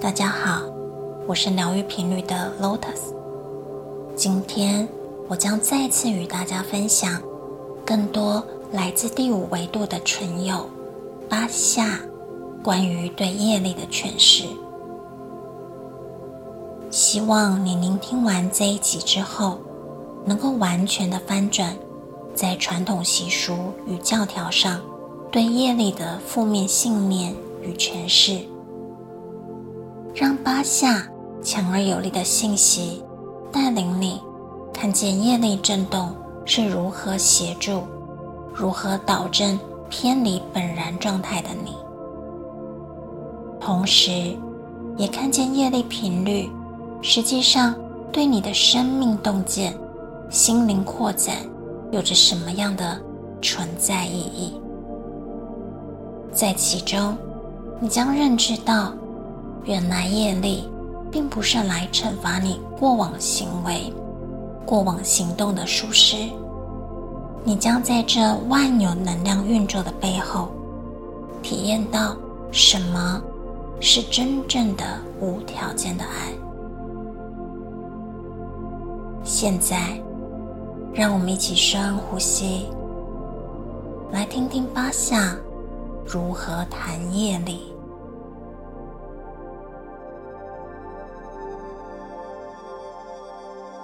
[0.00, 0.62] 大家好，
[1.26, 3.12] 我是疗愈频率的 Lotus。
[4.16, 4.88] 今天
[5.28, 7.20] 我将再次与大家分享
[7.84, 10.70] 更多来自第五维度的存有
[11.28, 12.00] 巴夏
[12.62, 14.46] 关于对业力的诠释。
[16.90, 19.58] 希望你聆听完这一集之后，
[20.24, 21.76] 能够完全的翻转
[22.34, 23.54] 在传统习俗
[23.86, 24.80] 与教条上
[25.30, 28.40] 对业力的负面信念与诠释。
[30.14, 31.06] 让八下
[31.42, 33.02] 强而有力的信息
[33.52, 34.20] 带领你
[34.74, 36.14] 看见业力震动
[36.44, 37.82] 是如何协助、
[38.52, 41.74] 如何导正偏离本然状态的你，
[43.60, 44.36] 同时
[44.96, 46.50] 也看见业力频率
[47.02, 47.74] 实际上
[48.12, 49.74] 对你的生命洞见、
[50.28, 51.36] 心灵扩展
[51.90, 53.00] 有着什么样的
[53.40, 54.60] 存在意义。
[56.32, 57.16] 在其中，
[57.80, 58.92] 你将认知到。
[59.64, 60.68] 原来业力
[61.10, 63.92] 并不是来惩罚你过往行为、
[64.64, 66.16] 过往行动的疏失，
[67.44, 70.48] 你将在这万有能量运作的背后，
[71.42, 72.16] 体验到
[72.50, 73.22] 什么
[73.80, 74.84] 是真正的
[75.20, 76.32] 无条件的爱。
[79.22, 80.00] 现在，
[80.92, 82.66] 让我们一起深呼吸，
[84.10, 85.36] 来听听巴夏
[86.06, 87.69] 如何谈业力。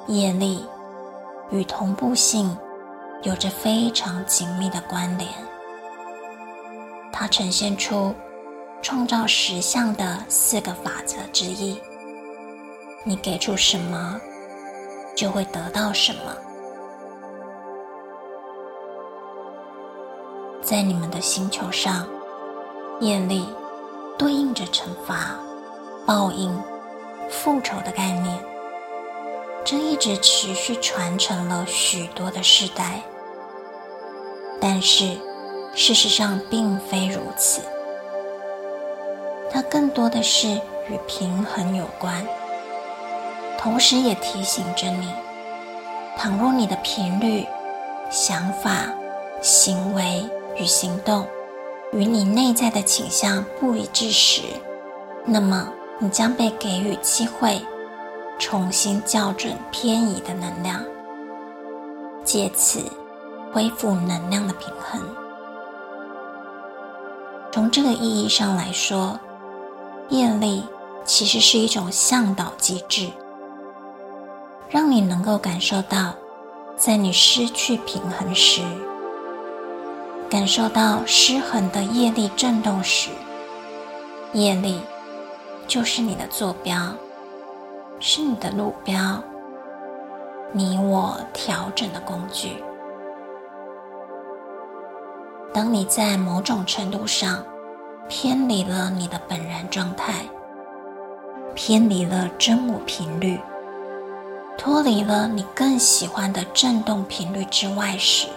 [0.06, 0.64] 业力
[1.50, 2.56] 与同步性
[3.22, 5.28] 有着非常紧密的关联，
[7.12, 8.14] 它呈现出
[8.80, 11.80] 创造实相的四个法则之一：
[13.04, 14.20] 你给出什么，
[15.16, 16.36] 就会得到什么。
[20.62, 22.06] 在你们的星球上，
[23.00, 23.48] 业力
[24.16, 25.36] 对应着惩罚、
[26.04, 26.56] 报应、
[27.28, 28.55] 复仇的概念。
[29.68, 33.02] 这一直持续传承了许多的世代，
[34.60, 35.18] 但是
[35.74, 37.60] 事实上并非如此。
[39.50, 40.46] 它更多的是
[40.88, 42.24] 与平衡有关，
[43.58, 45.08] 同时也提醒着你：
[46.16, 47.44] 倘若你的频率、
[48.08, 48.86] 想法、
[49.42, 50.24] 行为
[50.56, 51.26] 与行动
[51.92, 54.42] 与你内在的倾向不一致时，
[55.24, 55.68] 那么
[55.98, 57.60] 你将被给予机会。
[58.38, 60.82] 重新校准偏移的能量，
[62.22, 62.80] 借此
[63.52, 65.00] 恢复能量的平衡。
[67.50, 69.18] 从这个意义上来说，
[70.10, 70.62] 业力
[71.04, 73.10] 其实是一种向导机制，
[74.68, 76.14] 让你能够感受到，
[76.76, 78.60] 在你失去平衡时，
[80.28, 83.08] 感受到失衡的业力震动时，
[84.34, 84.80] 业力
[85.66, 86.76] 就是你的坐标。
[87.98, 89.22] 是你的路标，
[90.52, 92.62] 你我调整的工具。
[95.52, 97.42] 当你在某种程度上
[98.08, 100.12] 偏离了你的本然状态，
[101.54, 103.40] 偏离了真我频率，
[104.58, 108.28] 脱离了你更喜欢的振动频率之外时，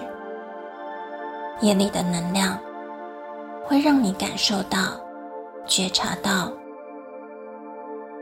[1.60, 2.58] 业力的能量
[3.66, 4.80] 会让你感受到、
[5.66, 6.50] 觉察到。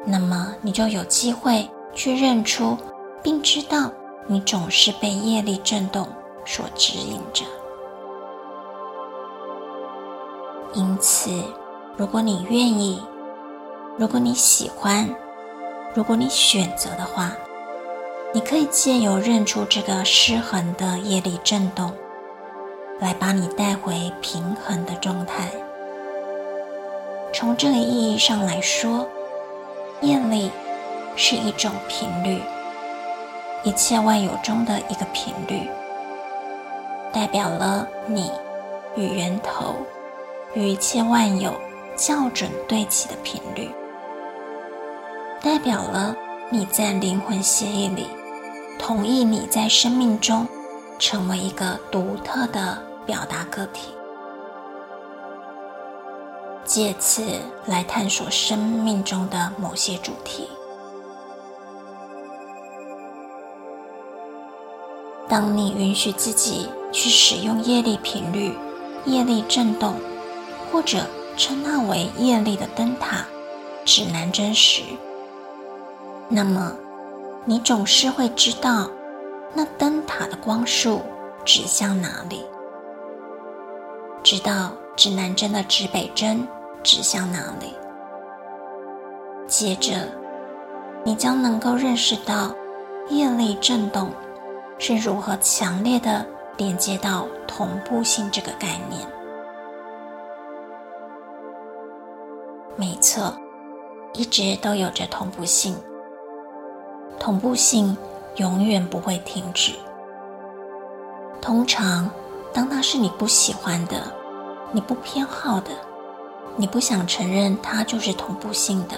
[0.10, 2.78] 那么你就有机会去认出，
[3.22, 3.92] 并知道
[4.26, 6.08] 你总是被业力震动
[6.46, 7.44] 所指引着。
[10.74, 11.30] 因此，
[11.98, 13.04] 如果你愿意，
[13.98, 15.14] 如果你喜欢，
[15.94, 17.34] 如果你选择的话，
[18.34, 21.92] 你可以借由认出这个失衡的业力震动，
[23.02, 25.52] 来把你带回平衡的状态。
[27.34, 29.06] 从这个意义上来说。
[30.02, 30.52] 业力
[31.16, 32.40] 是一种频率，
[33.64, 35.68] 一切万有中的一个频率，
[37.12, 38.32] 代表了你
[38.96, 39.76] 与源头、
[40.54, 41.52] 与一切万有
[41.96, 43.72] 校准对齐的频率，
[45.42, 46.16] 代表了
[46.52, 48.08] 你在灵魂协议里
[48.78, 50.48] 同意你在生命中
[51.00, 52.78] 成为一个独特的
[53.08, 53.97] 表达个体。
[56.68, 57.24] 借此
[57.66, 60.48] 来探索生命中的某些主题。
[65.30, 68.54] 当你允许自己去使用业力频率、
[69.06, 69.96] 业力震动，
[70.72, 71.06] 或者
[71.38, 73.26] 称它为业力的灯塔、
[73.86, 74.84] 指南针时，
[76.28, 76.74] 那么
[77.46, 78.90] 你总是会知道
[79.54, 81.02] 那灯塔的光束
[81.46, 82.46] 指向哪里，
[84.22, 86.46] 知道指南针的指北针。
[86.88, 87.76] 指向哪里？
[89.46, 90.08] 接着，
[91.04, 92.56] 你将能够认识到
[93.10, 94.10] 业力振动
[94.80, 96.26] 是如何强烈的
[96.56, 99.06] 连接到同步性这个概念。
[102.78, 103.38] 没错，
[104.14, 105.76] 一直都有着同步性，
[107.20, 107.98] 同步性
[108.38, 109.74] 永远不会停止。
[111.42, 112.10] 通常，
[112.54, 114.02] 当它是你不喜欢的、
[114.72, 115.72] 你不偏好的、
[116.60, 118.96] 你不想承认它就是同步性的，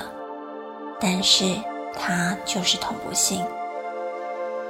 [0.97, 1.53] 但是
[1.93, 3.43] 它就是同步性。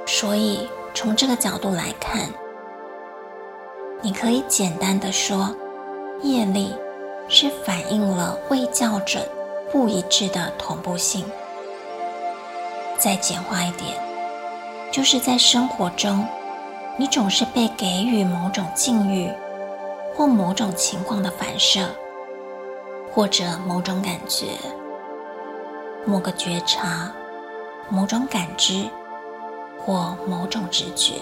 [0.06, 2.28] 所以，从这个角度来看，
[4.02, 5.54] 你可以简单的说，
[6.22, 6.74] 业力
[7.28, 9.24] 是反映了未校准、
[9.70, 11.24] 不一致的同步性。
[12.98, 13.94] 再简化一点，
[14.90, 16.26] 就是在生活中。
[16.96, 19.30] 你总是被给予某种境遇，
[20.14, 21.88] 或某种情况的反射，
[23.12, 24.46] 或者某种感觉、
[26.06, 27.12] 某个觉察、
[27.88, 28.88] 某种感知，
[29.78, 31.14] 或某种直觉，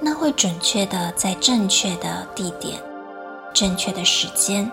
[0.00, 2.80] 那会准确地在正确的地点、
[3.54, 4.70] 正确的时间、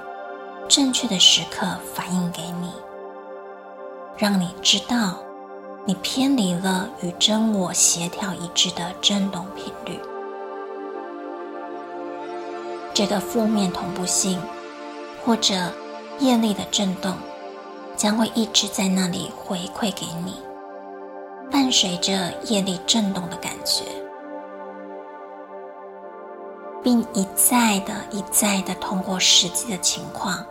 [0.67, 2.73] 正确的时刻反映给你，
[4.17, 5.19] 让你知道。
[5.85, 9.99] 你偏离了与真我协调一致的振动频率，
[12.93, 14.39] 这个负面同步性
[15.23, 15.53] 或者
[16.19, 17.13] 业力的震动
[17.95, 20.35] 将会一直在那里回馈给你，
[21.51, 23.83] 伴随着业力震动的感觉，
[26.83, 30.45] 并一再的、一再的通过实际的情况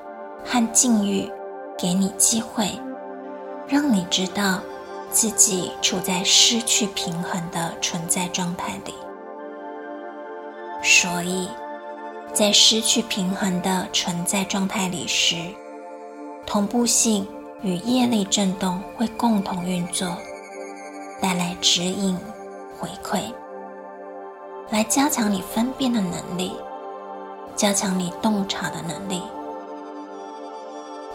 [0.45, 1.31] 和境遇
[1.79, 2.71] 给你机会，
[3.67, 4.61] 让你知道。
[5.11, 8.93] 自己处在失去平衡的存在状态里，
[10.83, 11.49] 所以，
[12.33, 15.37] 在失去平衡的存在状态里时，
[16.47, 17.27] 同步性
[17.63, 20.17] 与业力振动会共同运作，
[21.21, 22.17] 带来指引、
[22.79, 23.23] 回馈，
[24.71, 26.53] 来加强你分辨的能力，
[27.57, 29.23] 加强你洞察的能力。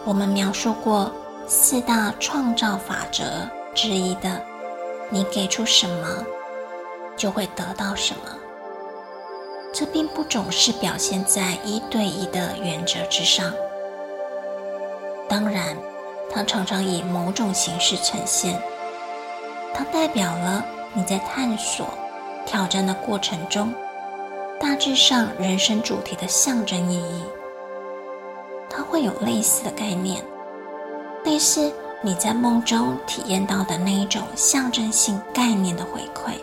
[0.04, 1.10] 我们描述过
[1.46, 3.24] 四大创造法则。
[3.74, 4.40] 之一的，
[5.10, 6.24] 你给出什么，
[7.16, 8.43] 就会得到什么。
[9.76, 13.52] 这并不总是表现在一对一的原则之上，
[15.28, 15.76] 当然，
[16.30, 18.62] 它常常以某种形式呈现。
[19.74, 21.88] 它代表了你在探索、
[22.46, 23.74] 挑战的过程中，
[24.60, 27.24] 大致上人生主题的象征意义。
[28.70, 30.24] 它会有类似的概念，
[31.24, 31.72] 类似。
[32.00, 36.34] 你在梦中体验到的那一种象征性概念的回馈，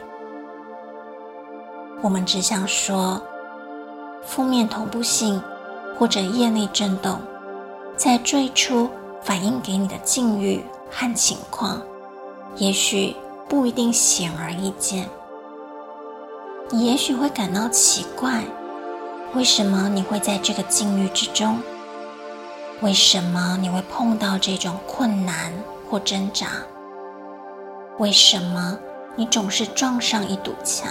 [2.03, 3.21] 我们只想说，
[4.25, 5.41] 负面同步性
[5.97, 7.19] 或者业力震动，
[7.95, 8.89] 在最初
[9.21, 11.79] 反映给你的境遇和情况，
[12.55, 13.15] 也许
[13.47, 15.07] 不一定显而易见。
[16.71, 18.43] 你也许会感到奇怪，
[19.35, 21.59] 为什么你会在这个境遇之中？
[22.81, 25.53] 为什么你会碰到这种困难
[25.87, 26.47] 或挣扎？
[27.99, 28.75] 为什么
[29.15, 30.89] 你总是撞上一堵墙？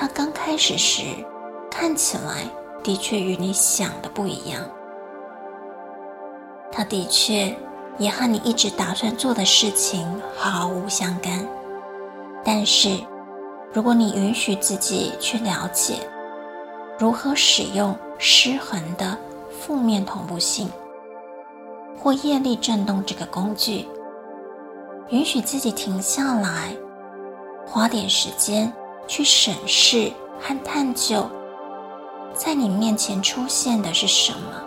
[0.00, 1.02] 它刚开始时
[1.70, 2.48] 看起来
[2.82, 4.62] 的确与你想的不一样，
[6.72, 7.54] 它的确
[7.98, 11.46] 也和你一直打算做的事情毫无相干。
[12.42, 12.96] 但是，
[13.74, 15.96] 如果你允许自己去了解
[16.98, 19.18] 如何使用失衡的。
[19.60, 20.70] 负面同步性
[21.98, 23.86] 或业力振动这个工具，
[25.10, 26.74] 允许自己停下来，
[27.66, 28.72] 花点时间
[29.10, 31.28] 去审视和探究，
[32.32, 34.62] 在你面前出现的是什么，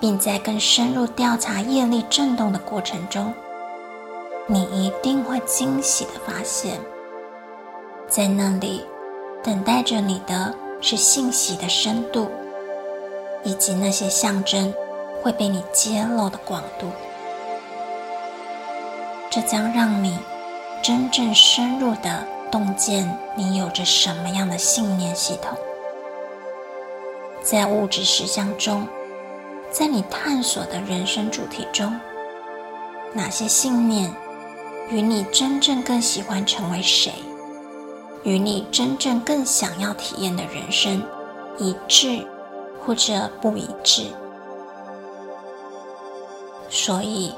[0.00, 3.32] 并在更深入调查业力振动的过程中，
[4.48, 6.80] 你一定会惊喜的发现，
[8.08, 8.84] 在那里
[9.44, 12.28] 等待着你的是信息的深度。
[13.46, 14.72] 以及那些象征
[15.22, 16.86] 会被你揭露的广度，
[19.30, 20.18] 这将让你
[20.82, 25.58] 真正深入的洞见你有着什么样的信念系统。
[27.42, 28.86] 在物质实相中，
[29.72, 31.92] 在你探索的人生主题中，
[33.12, 34.08] 哪些信念
[34.88, 37.12] 与你真正更喜欢成为谁，
[38.22, 41.02] 与你真正更想要体验的人生
[41.58, 42.24] 一致？
[42.86, 44.04] 或者不一致，
[46.68, 47.34] 所以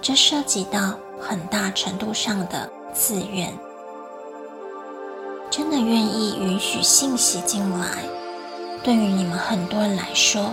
[0.00, 3.52] 这涉及到很大程度上的自愿。
[5.50, 7.86] 真的愿意允许信息进来，
[8.82, 10.52] 对于你们很多人来说，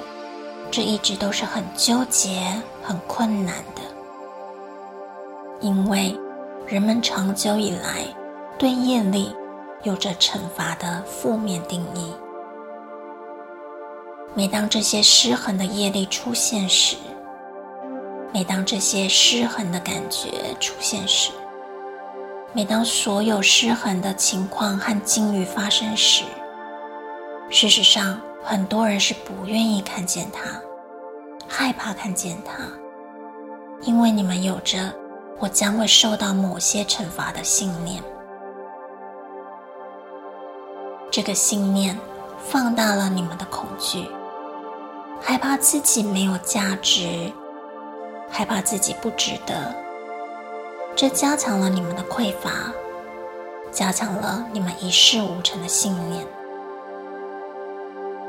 [0.71, 2.41] 这一直都是很纠结、
[2.81, 3.81] 很困难的，
[5.59, 6.17] 因为
[6.65, 8.05] 人们长久以来
[8.57, 9.35] 对业力
[9.83, 12.13] 有着惩罚的负面定义。
[14.35, 16.95] 每当这些失衡的业力出现时，
[18.33, 21.31] 每当这些失衡的感觉出现时，
[22.55, 26.23] 每当所有失衡的情况和境遇发生时，
[27.49, 30.61] 事实上，很多人是不愿意看见它，
[31.47, 32.63] 害怕看见它，
[33.81, 34.93] 因为你们有着
[35.39, 38.03] 我将会受到某些惩罚的信念。
[41.09, 41.97] 这个信念
[42.37, 44.07] 放大了你们的恐惧，
[45.19, 47.33] 害怕自己没有价值。
[48.29, 49.75] 害怕自己不值得，
[50.95, 52.71] 这加强了你们的匮乏，
[53.71, 56.25] 加强了你们一事无成的信念。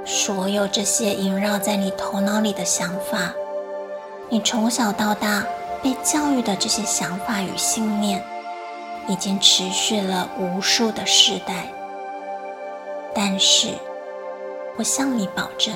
[0.06, 3.34] 所有这些萦绕在你头脑里的想法，
[4.30, 5.44] 你从小到大
[5.82, 8.24] 被教育的这些想法与信念，
[9.08, 11.66] 已经持续了无数的世代。
[13.14, 13.68] 但是，
[14.76, 15.74] 我向你保证，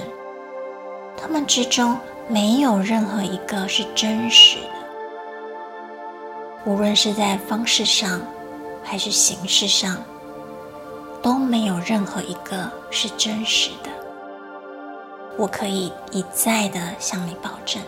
[1.16, 4.77] 他们之中，没有任何一个是真实的，
[6.68, 8.20] 无论是在方式上
[8.84, 9.96] 还是形式上，
[11.22, 13.88] 都没有任何一个是真实的。
[15.38, 17.80] 我可以一再的向你保证。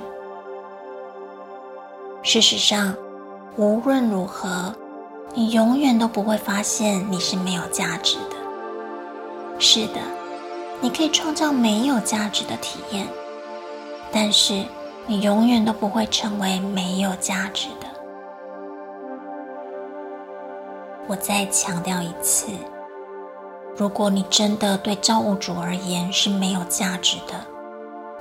[2.23, 2.97] 事实上，
[3.57, 4.75] 无论如何，
[5.35, 8.37] 你永远都不会发现你是没有价值的。
[9.59, 10.01] 是的，
[10.81, 13.07] 你可以创造没有价值的体验。
[14.11, 14.65] 但是，
[15.07, 17.90] 你永远都不会成为没有价值的。
[21.11, 22.47] 我再强调一次，
[23.77, 27.35] 如果你真的对造物主而言是没有价值的，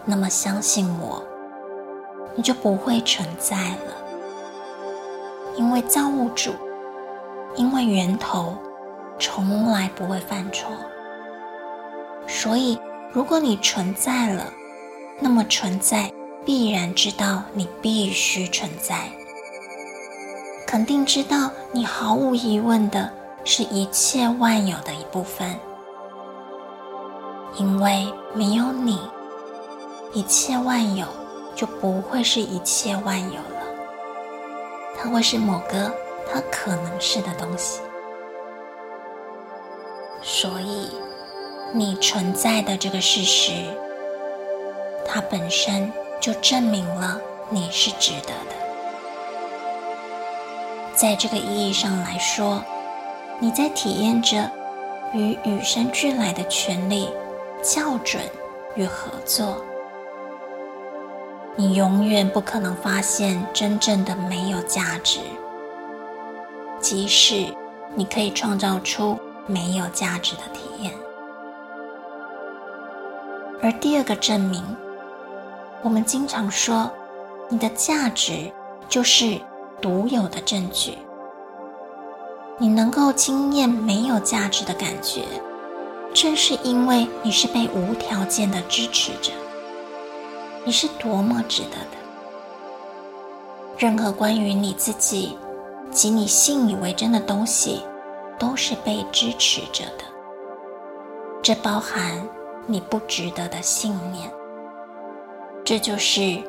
[0.06, 1.24] 那么相信我，
[2.34, 3.94] 你就不会存在了。
[5.56, 6.52] 因为造物主，
[7.56, 8.58] 因为源头，
[9.20, 10.72] 从来不会犯错。
[12.26, 12.80] 所以，
[13.14, 14.52] 如果你存在了，
[15.20, 16.12] 那么存在
[16.44, 19.12] 必然知道你必须存在，
[20.70, 23.12] 肯定知道你毫无疑问的
[23.44, 25.60] 是一切万有的一部分，
[27.56, 29.00] 因为没有你，
[30.14, 31.08] 一切万有
[31.56, 33.64] 就不会是一切万有了，
[34.96, 35.92] 它会是某个
[36.32, 37.82] 它可能是的东西，
[40.22, 40.92] 所以
[41.74, 43.54] 你存在的这个事实。
[45.04, 48.59] 它本身就证明了你是值得的。
[51.00, 52.62] 在这个意义上来说，
[53.40, 54.52] 你在体验着
[55.14, 57.10] 与与生俱来的权利
[57.64, 58.22] 校准
[58.76, 59.64] 与合作。
[61.56, 65.22] 你永远不可能发现真正的没有价值，
[66.82, 67.46] 即使
[67.96, 70.94] 你可以创造出没有价值的体验。
[73.62, 74.62] 而第二个证明。
[75.82, 76.92] 我们经常说，
[77.48, 78.52] 你的价值
[78.90, 79.40] 就是
[79.82, 80.98] 独有的证据。
[82.58, 85.24] 你能够经验没有价值的感觉，
[86.14, 89.32] 正是因为你是被无条件的支持着。
[90.66, 91.98] 你是多么值得的！
[93.78, 95.38] 任何关于你自己
[95.90, 97.82] 及你信以为真的东西，
[98.38, 100.04] 都是被支持着的。
[101.42, 102.22] 这包含
[102.68, 104.30] 你不值得的信念。
[105.64, 106.44] 这就是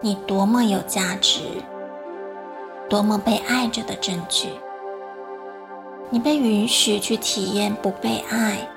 [0.00, 1.40] 你多么有价值、
[2.88, 4.48] 多么被爱着的证据。
[6.10, 8.68] 你被允许去体验不被爱，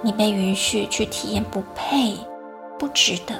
[0.00, 2.16] 你被允许去体验不配、
[2.78, 3.34] 不值得，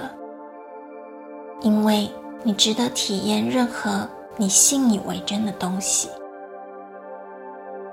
[1.62, 2.11] 因为
[2.42, 6.09] 你值得体验任何你信以为真的东西。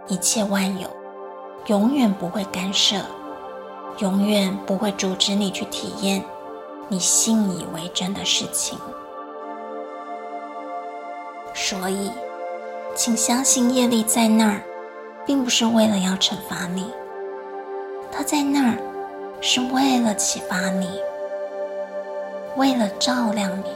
[0.07, 0.87] 一切万有
[1.67, 2.97] 永远不会干涉，
[3.99, 6.23] 永远不会阻止你去体验。
[6.89, 8.77] 你信以为真的事情，
[11.67, 12.11] 所以，
[12.93, 14.61] 请相信业力在那儿，
[15.25, 16.93] 并不是为了要惩罚你，
[18.11, 18.77] 它在那儿
[19.41, 20.87] 是为了启发你，
[22.55, 23.71] 为了照亮你，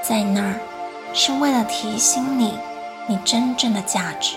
[0.00, 0.54] 在那儿
[1.12, 2.56] 是为了提醒你
[3.08, 4.36] 你真正的价值。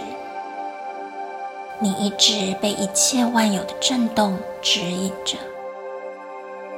[1.78, 5.38] 你一直被一切万有的震动指引着。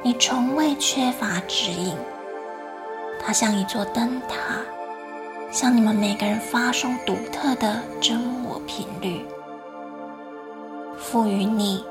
[0.02, 1.96] 你从未缺乏指引，
[3.18, 4.36] 它像一座灯塔，
[5.50, 9.24] 向你们每个人发送独特的真我频率，
[10.98, 11.82] 赋予你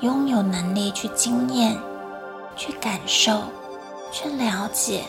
[0.00, 1.76] 拥有能力去经验
[2.56, 3.42] 去感受、
[4.12, 5.02] 去了解、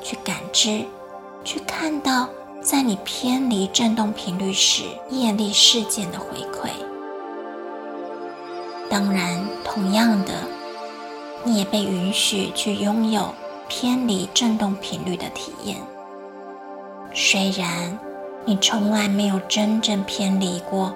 [0.00, 0.82] 去感知、
[1.44, 2.26] 去看到，
[2.62, 6.70] 在你偏离振动频率时业力事件的回馈。
[8.88, 10.32] 当然，同样的，
[11.44, 13.34] 你也被允许去拥有
[13.68, 15.76] 偏离振动频率的体验。
[17.18, 17.98] 虽然
[18.44, 20.94] 你从来没有真正偏离过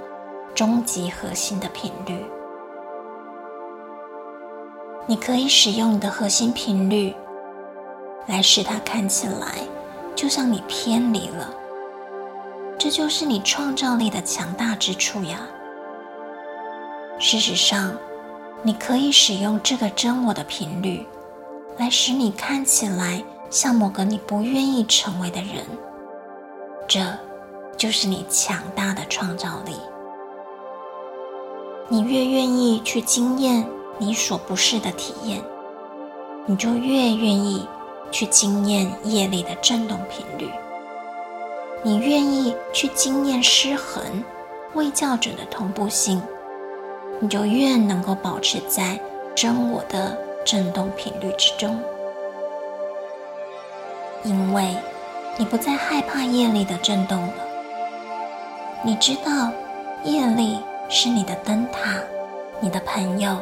[0.54, 2.22] 终极核心的频率。
[5.06, 7.14] 你可以使用你的核心频率，
[8.26, 9.60] 来使它看起来
[10.14, 11.54] 就像你偏离了。
[12.78, 15.40] 这就是你创造力的强大之处呀。
[17.18, 17.96] 事实上，
[18.62, 21.06] 你可以使用这个真我的频率，
[21.78, 25.64] 来使你看起来像某个你不愿意成为的人。
[26.90, 27.00] 这
[27.76, 29.76] 就是你强大的创造力。
[31.88, 33.64] 你越愿意去经验。
[34.02, 35.42] 你所不是的体验，
[36.46, 37.68] 你就越愿意
[38.10, 40.50] 去经验业力的振动频率。
[41.82, 44.02] 你愿意去经验失衡、
[44.72, 46.22] 未校准的同步性，
[47.18, 48.98] 你就越能够保持在
[49.34, 50.16] 真我的
[50.46, 51.78] 振动频率之中。
[54.24, 54.74] 因为
[55.40, 57.32] 你不再害怕业力的震动了。
[58.84, 59.50] 你知道，
[60.04, 61.98] 业力是你的灯塔，
[62.60, 63.38] 你的朋友。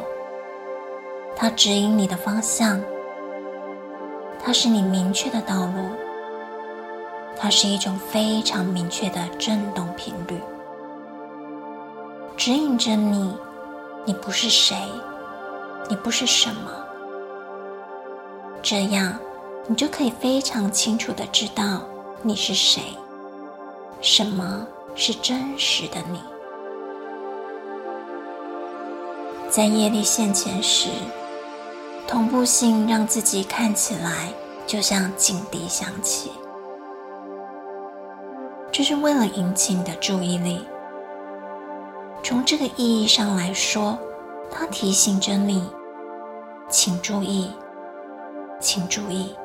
[1.35, 2.81] 它指引你的方向，
[4.41, 5.89] 它是你明确的道路，
[7.37, 10.39] 它是一种非常明确的震动频率，
[12.37, 13.35] 指引着你。
[14.05, 14.77] 你不是谁，
[15.89, 16.71] 你不是什么，
[18.61, 19.19] 这样
[19.67, 21.81] 你就可以非常清楚的知道
[22.21, 22.81] 你是谁，
[24.01, 26.19] 什么是真实的你。
[29.49, 30.89] 在业力现前时。
[32.07, 34.33] 同步性让自己看起来
[34.65, 36.31] 就像警笛响起，
[38.71, 40.65] 这是为了引起你的注意力。
[42.23, 43.95] 从这个意义上来说，
[44.49, 45.69] 它提醒着你，
[46.67, 47.51] 请注意，
[48.59, 49.35] 请注意，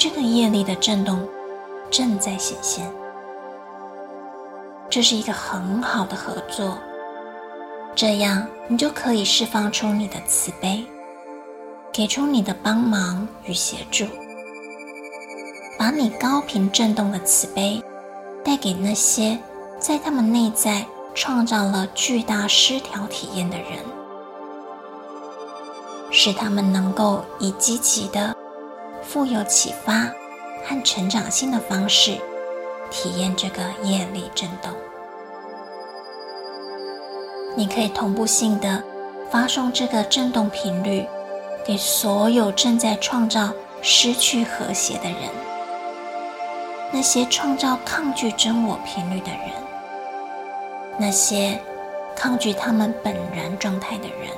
[0.00, 1.28] 这个业力的震动
[1.90, 2.90] 正在显现。
[4.88, 6.78] 这是一个很好的合作。
[7.94, 10.82] 这样，你就可以释放出你的慈悲，
[11.92, 14.06] 给出你的帮忙与协助，
[15.78, 17.84] 把你高频振动的慈悲
[18.42, 19.38] 带给那些
[19.78, 20.82] 在他们内在
[21.14, 23.68] 创造了巨大失调体验的人，
[26.10, 28.34] 使他们能够以积极的、
[29.12, 30.08] 富有启发
[30.64, 32.16] 和成长性的方式
[32.92, 34.70] 体验这个业力振动。
[37.56, 38.80] 你可以同步性的
[39.28, 41.04] 发送这个振动频率
[41.64, 45.28] 给所有正在创造失去和谐的人，
[46.92, 49.50] 那些创造抗拒真我频率的人，
[50.96, 51.60] 那些
[52.14, 54.30] 抗拒他们本然状态的人。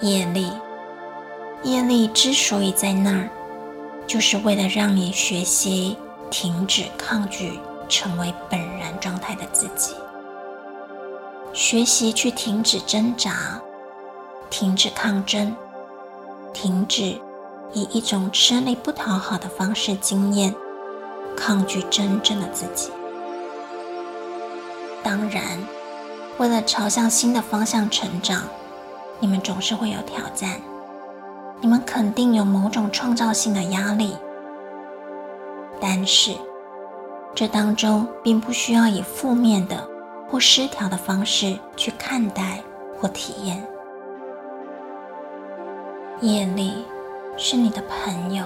[0.00, 0.50] 业力，
[1.62, 3.28] 业力之所以在那儿，
[4.06, 5.96] 就是为了让你学习
[6.30, 7.58] 停止抗拒。
[7.88, 9.94] 成为本然状态的自己，
[11.52, 13.62] 学习去停止挣扎，
[14.50, 15.54] 停止抗争，
[16.52, 17.16] 停止
[17.72, 20.52] 以一种吃力不讨好的方式经验
[21.36, 22.90] 抗拒真正的自己。
[25.04, 25.44] 当然，
[26.38, 28.42] 为了朝向新的方向成长，
[29.20, 30.60] 你们总是会有挑战，
[31.60, 34.16] 你们肯定有某种创造性的压力，
[35.80, 36.32] 但是。
[37.34, 39.86] 这当中并不需要以负面的
[40.26, 42.62] 或失调的方式去看待
[42.98, 43.62] 或体验。
[46.22, 46.82] 业力
[47.36, 48.42] 是你的朋友。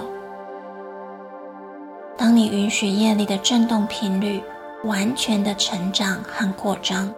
[2.17, 4.43] 当你允许业力的振动频率
[4.83, 7.09] 完全的成长和扩张，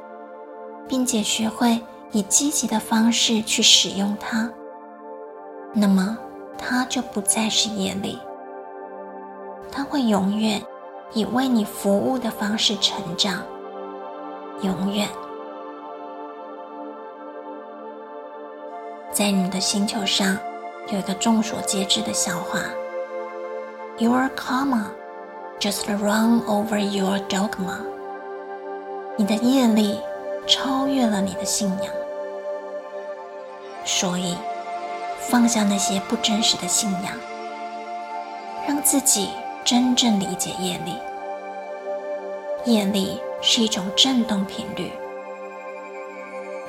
[0.87, 1.81] 并且学会
[2.13, 4.49] 以积极的方式去使用它，
[5.73, 6.17] 那么
[6.57, 8.17] 它就不再是业力，
[9.69, 10.61] 它会永远。
[11.15, 13.43] 以为你服务的方式成长，
[14.63, 15.07] 永远。
[19.11, 20.35] 在你的星球上
[20.91, 22.61] 有一个众所皆知的笑话
[23.99, 24.85] ：Your karma
[25.59, 27.77] just run over your dogma。
[29.15, 29.99] 你的业力
[30.47, 31.93] 超越了你的信仰，
[33.85, 34.37] 所以
[35.29, 37.13] 放下那些不真实的信仰，
[38.67, 39.29] 让自己。
[39.65, 40.97] 真正理解业力，
[42.65, 44.91] 业力是一种振动频率，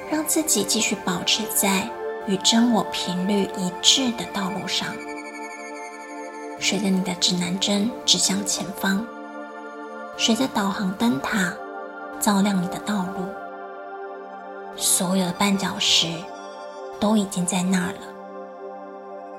[0.08, 1.88] 让自己继续保持在
[2.28, 4.94] 与真我频率一致的道路上。
[6.60, 9.04] 随着你的指南针指向前方，
[10.16, 11.52] 随着导航灯塔
[12.20, 13.26] 照亮你的道路，
[14.76, 16.06] 所有的绊脚石
[17.04, 18.00] 都已经在那儿了。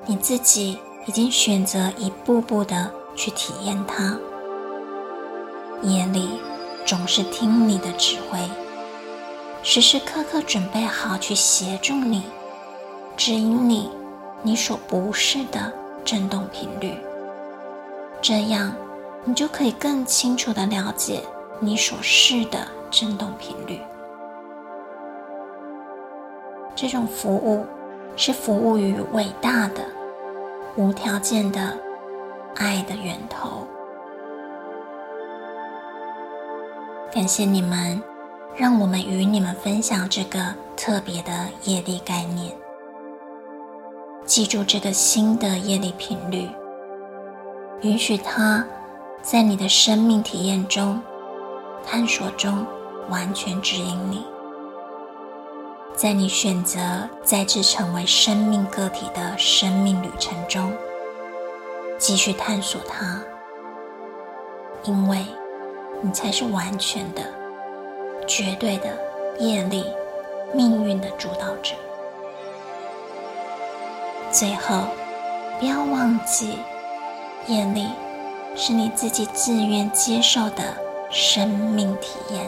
[0.06, 4.15] 你自己已经选择一步步的去体验它。
[5.82, 6.39] 夜里
[6.86, 8.38] 总是听你的指挥，
[9.63, 12.21] 时时刻刻准备好去协助你，
[13.17, 13.89] 指引你，
[14.43, 15.73] 你所不是的
[16.04, 16.95] 振动频率。
[18.21, 18.75] 这样，
[19.23, 21.23] 你就可以更清楚的了解
[21.60, 22.60] 你所是的
[22.91, 23.82] 振动频率。
[26.75, 27.65] 这种服务
[28.17, 29.85] 是服务于伟大的、
[30.75, 31.77] 无条件的
[32.55, 33.65] 爱的源头。
[37.13, 38.01] 感谢你们，
[38.57, 41.31] 让我们与你们分享这个特别的
[41.63, 42.53] 业力概念。
[44.25, 46.49] 记住这个新的业力频率，
[47.83, 48.65] 允许它
[49.21, 50.99] 在你的生命体验中、
[51.85, 52.65] 探索中
[53.09, 54.25] 完全指引你。
[55.95, 56.79] 在你选择
[57.23, 60.71] 再次成为生命个体的生命旅程中，
[61.97, 63.21] 继续探索它，
[64.84, 65.25] 因为。
[66.01, 67.23] 你才是完全的、
[68.27, 68.95] 绝对的
[69.39, 69.86] 业力
[70.53, 71.73] 命运的主导者。
[74.29, 74.84] 最后，
[75.58, 76.60] 不要忘记，
[77.47, 77.88] 业力
[78.55, 80.75] 是你自己自愿接受的
[81.10, 82.45] 生命体验。